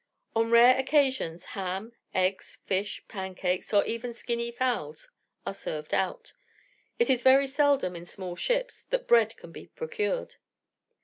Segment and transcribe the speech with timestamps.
[0.35, 5.11] On rare occasions, ham, eggs, fish, pancakes, or even skinny fowls,
[5.45, 6.33] are served out.
[6.97, 10.37] It is very seldom, in small ships, that bread can be procured.